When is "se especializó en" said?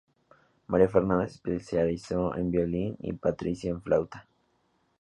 1.27-2.45